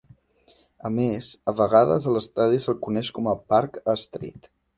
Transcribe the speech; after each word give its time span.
A 0.87 0.89
més, 0.95 1.29
a 1.53 1.55
vegades 1.59 2.07
a 2.07 2.15
l'estadi 2.15 2.63
se'l 2.65 2.81
coneix 2.87 3.13
com 3.19 3.31
a 3.33 3.37
"Parc 3.55 3.79
Astrid". 3.97 4.51